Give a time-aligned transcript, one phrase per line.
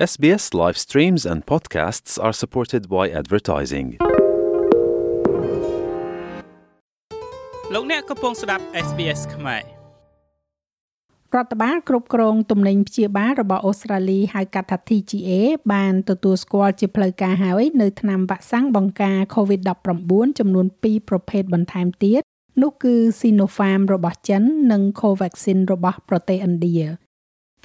[0.00, 3.88] SBS live streams and podcasts are supported by advertising.
[7.74, 9.62] លោកអ្នកកំពុងស្ដាប់ SBS ខ្មែរ
[11.34, 15.30] រដ្ឋបាលគ្រប់គ្រងទំនិញព្យាបាលរបស់អូស្ត្រាលីហៅកាត់ថា TGA
[15.72, 22.22] បានទទួលស្គាល់ជាផ្លូវការហើយនៅថ្នាំវ៉ាក់សាំងបង្ការ COVID-19 ចំនួន2ប្រភេទបន្ថែមទៀត
[22.62, 24.42] នោះគឺ Sinopharm របស់ចិន
[24.72, 26.78] និង Covaxin របស់ប្រទេសឥណ្ឌា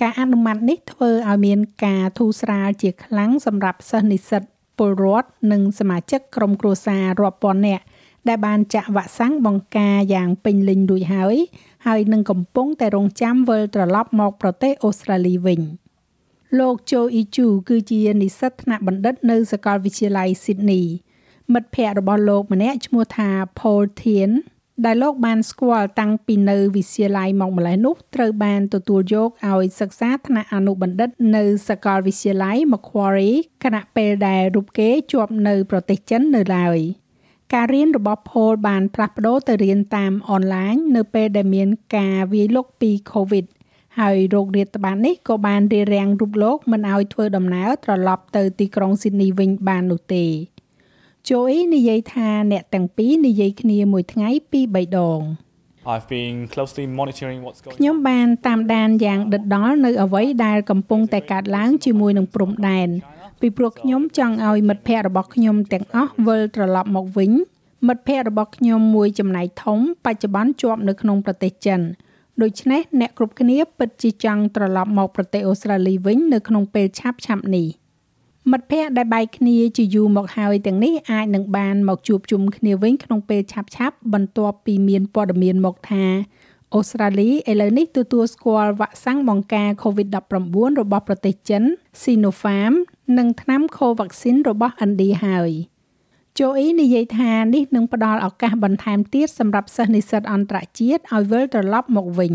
[0.02, 4.43] ការអនុម័តនេះធ្វើឲ្យមានការធូរស្រាលជាខ្លាំងសម្រាប់សិស្សនិស្សិត
[4.78, 7.83] ពលរដ្ឋនិងសមាជិកក្រុមគ្រួសាររាប់ពាន់នាក់
[8.28, 11.38] ដែលបានចាក់វ៉ាក់សាំងបង្ការយ៉ាងពេញលេញរួចហើយ
[11.88, 15.61] ហើយនឹងកំពុងតែរងចាំវិលត្រឡប់មកប្រទេសអូស្ត្រាលីវិញ
[16.60, 20.86] លោកជូអ៊ីជូគឺជានិស្សិតថ្នាក់បណ្ឌិតនៅសាកលវិទ្យាល័យ Sydney
[21.54, 24.32] មិត្តភ័ក្តិរបស់លោកម្នាក់ឈ្មោះថា Paul Thien
[24.84, 36.80] ដែលលោកបានស្គាល់តាំងពីនៅវិទ្យាល័យមកម្លេះនោះត្រូវបានទទួលយកឲ្យសិក្សាថ្នាក់អនុបណ្ឌិត នៅសាកលវិទ្យាល័យ Macquarie ខណៈពេលដែលរូបគេជាប់នៅប្រទេសចិននៅឡើយ
[37.53, 43.45] ការរៀនរបស់ Paul បានផ្លាស់ប្ដូរទៅរៀនតាមអនឡាញនៅពេលដែលមានការវាយលុកពី COVID
[43.99, 50.25] ហើយโรគរាតត្បាតនេះក៏បានរារាំងរូបលោកមិនឲ្យធ្វើដំណើរត្រឡប់ទៅទីក្រុង Sydney វិញបាននោះទេ
[51.29, 55.21] Joey និយាយថាអ្នកទាំងពីរនិយាយគ្នាមួយថ្ងៃពីរបីដង
[55.93, 62.89] I've been closely monitoring what's going ខ្ញុំបានតាមដានយ៉ាងដិតដល់នៅអ្វីដែលកំពុងតែកើតឡើងជាមួយនឹងព្រំដែន
[63.41, 67.31] ពីព្រោះខ្ញុំចង់ឲ្យមិត្តភ័ក្តិរបស់ខ្ញុំទាំងអស់វិលត្រឡប់មកវិញ
[67.87, 71.79] មិត្តភ័ក្តិរបស់ខ្ញុំមួយចំណែកធំបច្ចុប្បន្នជាប់នៅក្នុងប្រទេសចិន
[72.41, 77.67] ដូច្នេះអ្នកគ្រប់គ្នាពិតជាចង់ត្រឡប់មកប្រទេសអូស្ត្រាលីវិញនៅក្នុងពេលឆាប់ឆាប់នេះ។
[78.51, 86.05] មិត្តភ័ក្តិដែលបែកគ្នាជាយូរមកហើយទាំងនេះអាចនឹងបានមកជួបជុំគ្នាវិញក្នុងពេលឆាប់ឆាប់បន្ទាប់ពីមានព័ត៌មានមកថា
[86.73, 91.63] អូស្ត្រាលីឥឡូវនេះទទួលស្គាល់វ៉ាក់សាំងបង្ការ COVID-19 របស់ប្រទេសចិន
[92.02, 92.73] Sinopharm
[93.17, 95.52] និងថ្នាំ Covaxin របស់ឥណ្ឌាហើយ
[96.39, 102.33] ជូអ៊ីនិយាយថានេះនឹងផ្ដល់ឱកាសបន្ថែមទៀតសម្រាប់សិស្សនិស្សិតអន្តរជាតិឲ្យវិលត្រឡប់មកវិញ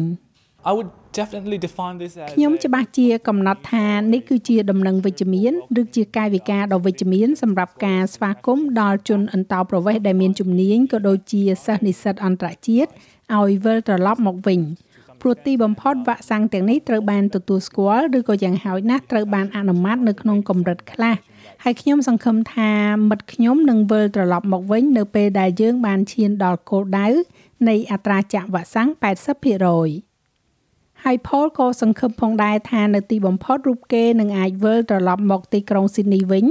[0.69, 12.91] I would definitely define this as ខ្ញុំច្បាស់ជាកំណត់ថានេះគឺជាដំណឹងវិជ្ជមានឬជាកាយវិការដ៏វិជ្ជមានសម្រាប់ការស្វាគមន៍ដល់ជនអន្តោប្រវេសន៍ដែលមានជំនាញក៏ដូចជាសិស្សនិស្សិតអន្តរជាតិ
[13.37, 14.61] ឲ្យវិលត្រឡប់មកវិញ
[15.21, 21.17] ព្រោះទីបំផុតវ៉ាក់សាំងទាំងនេះត្រូវបានទទួលស្គាល់ឬក៏យ៉ាងហោចណាស់ត្រូវបានអនុម័តនៅក្នុងកម្រិតខ្លះ
[21.65, 22.73] ហើយខ្ញុំសង្ឃឹមថា
[23.11, 27.09] មិត្តខ្ញុំនឹងវិលត្រឡប់មកវិញនៅពេលដែលយើងបានឈានដល់គោលដៅ
[27.69, 30.10] នៃអត្រាចាក់វ៉ាក់សាំង80%
[31.05, 36.47] ហើយ Paul ក៏សង្ឃឹមផងដែរថានៅទីបំផុតរូបគេនឹងអាចវិលត្រឡប់មកទីក្រុង Sydney វិញ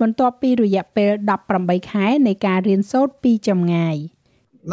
[0.00, 1.10] បន្ទាប់ពីរយៈពេល
[1.50, 3.96] 18ខែនៃការរៀនសូត្រពីចម្ងាយ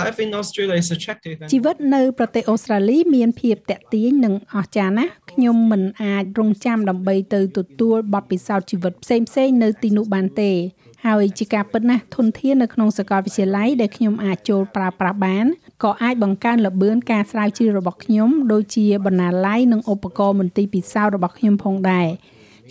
[0.02, 10.52] Life in Australia is attractive ជីវិតនៅប្រទេសអូស្ត្រាលីមានភាពតាក់ទាញនិងអស្ចារ្យណាស់ខ្ញុំមិនអាចរងចាំដើម្បីទៅទទួលបទពិសោធន៍ជីវិតផ្សេងៗនៅទីនោះបានទេ
[11.08, 15.46] ហើយជាការពិតណាស់ធនធាននៅក្នុងសាកលវិទ្យាល័យដែលខ្ញុំអាចចូលប្រើប្រាស់បាន
[15.84, 22.08] ក៏អាចបង្កើនល្បឿនការស្រាវជ្រាវរបស់ខ្ញុំដូចជាបណ្ណាល័យនិងឧបករណ៍មន្ទីរពិសោធន៍របស់ខ្ញុំផងដែរ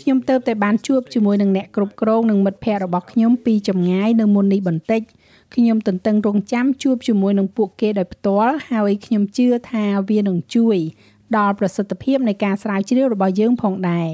[0.00, 5.03] ខ្ញុំទៅតែបានជួបជាមួយនឹងអ្នកគ្រប់គ្រងនិងមិត្តភ័ក្តិរបស់ខ្ញុំពីចម្ងាយនៅមុននេះបន្តិច
[5.54, 10.78] ខ្ញុំទន្ទឹងរង់ចាំជួបជាមួយនឹងពួកគេដោយផ្ទាល់ហើយខ្ញុំជឿថាវានឹងជួយ
[11.37, 14.09] ដល់ប្រសិទ្ធភាពនៃការស្រាវជ្រាវរបស់យើងផងដែរ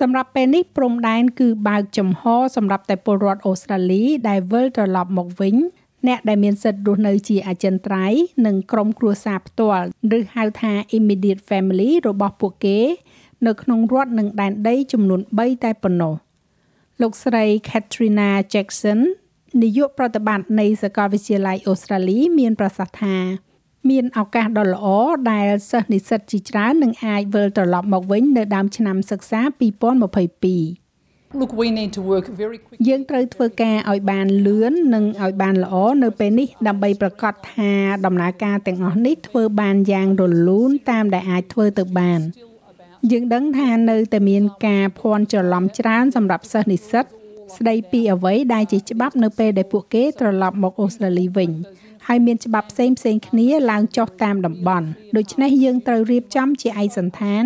[0.00, 2.22] សម្រាប់ពេលនេះព្រំដែនគឺបើកចំហ
[2.56, 5.54] សម្រាប់តែពលរដ្ឋអូស្ត្រាលីដែលវិលត្រឡប់មកវិញ
[6.06, 9.86] អ្នកដែលមានសិទ្ធិរស់នៅជាអចិន្ត្រៃយ៍និងក្រុមគ្រួសារផ្ទាល់
[10.18, 12.78] ឬហៅថា immediate family របស់ពួកគេ
[13.46, 16.14] នៅក្នុងរដ្ឋនិងដែនដីចំនួន3តែប៉ុណ្ណោះ
[17.02, 19.00] លោកស្រី Katrina Jackson
[19.62, 23.16] នាយកប្រតិបត្តិនៃសាកលវិទ្យាល័យអូស្ត្រាលី មានប្រសាសន៍ថា
[23.90, 24.86] មានឱកាសដ៏ល្អ
[25.32, 29.40] ដែលសិស្សនិស្សិតជាច្រើននឹងអាចវិលត្រឡប់មកវិញនៅដើមឆ្នាំសិក្សា
[30.20, 30.85] 2022
[31.34, 37.72] Look we need to work very quickly យើងត្រូវធ្វើការឲ្យបានលឿននិងឲ្យបានល្អនៅពេលនេះដើម្បីប្រកាសថា
[38.06, 42.20] ដំណើរការទាំងអស់នេះធ្វើបានយ៉ាងរលូនតាមដែលអាចធ្វើទៅបាន
[43.12, 47.04] យើងដឹងថានៅតែមានការភ័ន្តច្រឡំច្រើនសម្រាប់សិស្សនិស្សិត
[47.56, 51.50] ស្ដីពីអ្វីដែលជាច្បាប់នៅពេលដែលពួកគេត្រឡប់មកអូស្ត្រាលីវិញ
[52.06, 54.86] ហើយមានច្បាប់ផ្សេងផ្សេងគ្នាឡើងចុះតាមតំបន់
[55.16, 57.44] ដូច្នេះយើងត្រូវរៀបចំជាឯកសន្តាន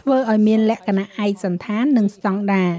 [0.00, 2.72] ធ្វើឲ្យមានលក្ខណៈឯកសន្តាននិងស្តង់ដារ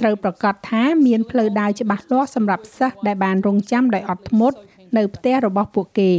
[0.00, 4.56] ត្រូវប្រកាសថាមានផ្លូវដើរច្បាស់លាស់សម្រាប់សិស្សដែលបានរងចាំដោយអត់ធ្មត់
[4.96, 6.12] នៅផ្ទះរបស់ពួកគេ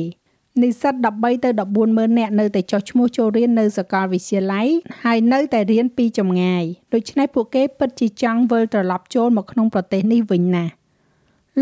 [0.62, 4.68] និស្សិត13ទៅ14ម៉ឺននាក់នៅតែចុះឈ្មោះចូលរៀននៅសាកលវិទ្យាល័យ
[5.04, 6.64] ហើយនៅតែរៀនពីចម្ងាយ
[6.94, 10.72] ដូច្នេះពួកគេពិតជាចង់វិលត្រឡប់ចូលមកក្នុងប្រទេសនេះវិញណាស់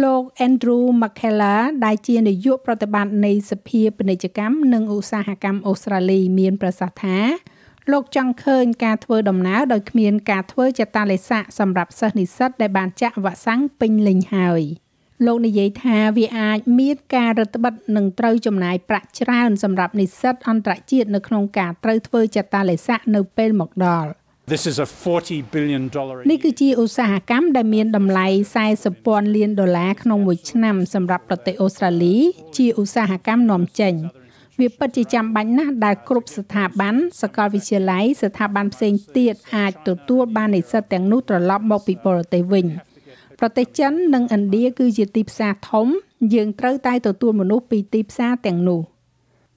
[0.03, 7.17] លោក Andrew McKellar ដែលជានាយកប្រតិបត្តិនៃសភាពាណិជ្ជកម្មនិងឧស្សាហកម្មអូស្ត្រាលីមានប្រសាសន៍ថា
[7.91, 14.63] លោកចង់ឃើញការធ្វើដំណើរដោយគ្មានការធ្វើចតាឡេសាសម្រាប់សិស្សនិស្សិតដែលបានចាក់វ៉ាក់សាំងពេញលេញហើយ
[15.25, 24.11] លោកនិយាយថាវាអាចមានការរឹតបន្តឹងនិងត្រូវចំណាយប្រាក់ច្រើនសម្រាប់និស្សិតអន្តរជាតិនៅក្នុងការត្រូវធ្វើចតាឡេសានៅពេលមកដល់
[24.53, 28.27] This is a 40 billion dollar នេះគឺជាឧស្សាហកម្មដែលមានតម្លៃ
[28.67, 32.15] 40ពាន់លានដុល្លារក្នុងមួយឆ្នាំសម្រាប់ប្រទេសអូស្ត្រាលី
[32.57, 33.93] ជាឧស្សាហកម្មនាំចេញ
[34.59, 42.65] វាពិតជាចាំបាច់ណាស់ដែលគ្រប់ស្ថាប័នសាកលវិទ្យាល័យស្ថាប័នផ្សេងទៀតអាចទទួលបាននិស្សិតទាំងនោះត្រឡប់មកពីបរទេសវិញ
[43.39, 45.87] ប្រទេសចិននិងឥណ្ឌាគឺជាទីផ្សារធំ
[46.33, 48.81] យើងត្រូវតែទទួលមនុស្សពីទីផ្សារទាំងនោះ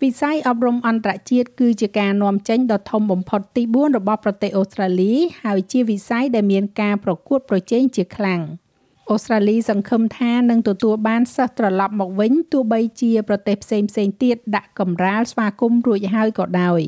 [0.02, 5.12] វិស័យអប់រំអន្តរជាតិគឺជាការនាំចេញដ៏ធំបំផុតទី4របស់ប្រទេសអូស្ត្រាលី
[5.42, 8.40] ហើយជាវិស័យដែលមានការប្រកួតប្រជែងជាខ្លាំង។
[9.10, 16.80] អូស្ត្រាលីសង្ឃឹមថានឹងទទួលបានសិស្សត្រឡប់មកវិញទោះបីជាប្រទេសផ្សេងផ្សេងទៀតដាក់កម្រាលស្វាគមន៍រួចហើយក៏ដោយ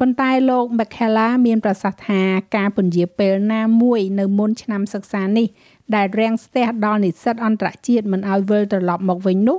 [0.00, 2.22] ប៉ុន្តែលោក McKella មានប្រសាសន៍ថា
[2.56, 5.46] ការពន្យាពេលណាមួយនៅមុនឆ្នាំសិក្សានេះ
[5.94, 9.58] ដែលរាំងស្ទះដល់និស្សិតអន្តរជាតិមិនឲ្យវិលត្រឡប់មកវិញនោះ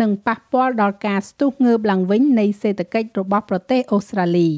[0.00, 4.48] នឹងប៉ះពាល់ដល់ការស្ទុះងើបឡើងវិញនៃសេដ្ឋកិច្ចរបស់ប្រទេសអូស្ត្រាលី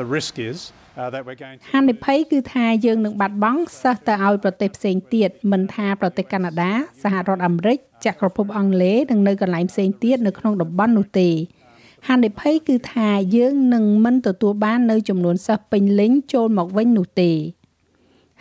[0.00, 0.58] The risk is
[0.96, 6.72] uh, that we're going to ហានិភ័យគឺថាយើងនឹងបាត់បង់សិស្សទៅឲ្យប្រទេសផ្សេងទៀតមិនថាប្រទេសកាណាដា
[7.02, 11.30] សហរដ្ឋអាមេរិកចក្រភពអង់គ្លេសនិងនៅកន្លែងផ្សេងទៀតនៅក្នុងតំបន់នោះទេ
[12.08, 17.32] ហានិភ័យគឺថាយើងនឹងមិនទទួលបាននៅចំនួនសិស្សពេញលេញចូលមកវិញនោះទេ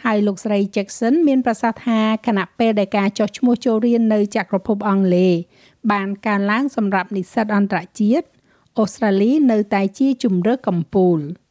[0.03, 5.33] ហើយលោកស្រី Jackson មានប្រសាសន៍ថាគណៈពេលដែលការចោះឈ្មោះចូលរៀននៅចក្រភពអង់គ្លេស
[5.91, 8.27] បានកើនឡើងសម្រាប់និស្សិតអន្តរជាតិ
[8.79, 11.19] អូស្ត្រាលីនៅតែជាជំរើសកំពូល។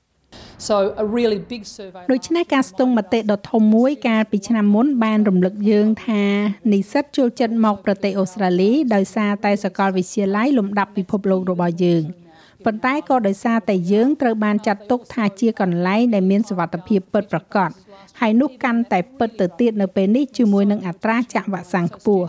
[0.66, 6.24] So a really big survey ដូច្នេះការស្ទង់មតិដ៏ធំមួយកាលពីឆ្នាំមុនបានរំលឹកយើងថា
[6.72, 12.02] និស្សិតចូលចិត្តមកប្រទេសអូស្ត្រាលីដោយសារតែសាកលវិទ្យាល័យលំដាប់ពិភពលោករបស់យើង
[12.64, 17.70] ប៉ុន្តែក៏ដោយសារតែយើងត្រូវបានចាត់ទុកថាជាកន្លែងដែលមានសុវត្ថិភាពពិតប្រាកដ
[18.20, 22.26] ហើយនោះកាន់តែពិតទៅទៀតនៅពេលនេះជាមួយនឹងអត្រាចាក់វ៉ាក់សាំងខ្ពស់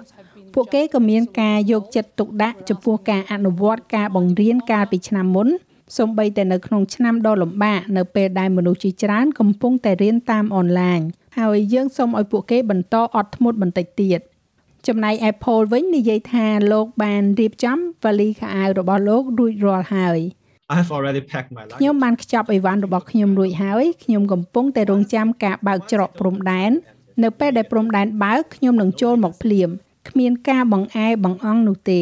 [0.54, 5.48] ពួកគេក៏មានការយកចិត្តទុកដាក់ចំពោះការអនុវត្តការបង្រៀនកាលពីឆ្នាំមុន
[5.98, 11.00] សូម្បីតែនៅក្នុងឆ្នាំដ៏លំបាកនៅពេលដែលមនុស្សជាច្រើនកំពុងតែរៀនតាមអនឡាញ
[11.40, 14.20] ហើយយើងសូមឲ្យពួកគេបន្តអត់ធ្មត់បន្តិចទៀត
[14.88, 20.20] ចំណែក Apple វិញនិយាយថាលោកបានរៀបចំវ៉ាលីខោអាវរបស់លោករួចរាល់ហើយ
[20.74, 22.02] I have already packed my ខ្ញុំ luggage.
[22.04, 26.72] បានខ្ចប់អីវ៉ាន់របស់ខ្ញុំរួចហើយខ្ញុំកំពុងតែរងចាំការបើកច្រកព្រំដែន
[27.24, 29.70] នៅពេលដែលព្រំដែនបើកខ្ញុំនឹងចូលមកភ្លាម
[30.10, 32.02] គ្មានការបង្អែបង្អង់នោះទេ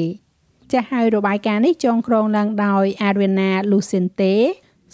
[0.71, 4.33] ចាស់ហើយរបាយការណ៍នេះចងក្រងឡើងដោយ Ariana Lucente,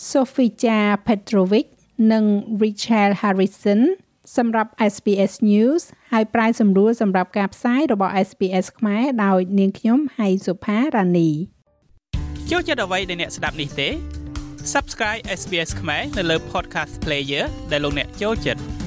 [0.10, 1.68] Sofija Petrovic
[2.12, 2.24] និង
[2.64, 3.82] Richard Harrison
[4.38, 5.82] សម្រាប់ SBS News
[6.12, 11.30] ហើយប្រាយសម្រួលសម្រាប់ការផ្សាយរបស់ SBS ខ្មែរដោយនាងខ្ញុំហៃសុផារ៉ានី
[12.52, 13.90] ចូលចិត្តអ្វីដែលអ្នកស្ដាប់នេះទេ
[14.74, 18.83] Subscribe SBS ខ្មែរនៅលើ Podcast Player ដែលលោកអ្នកចូលចិត្ត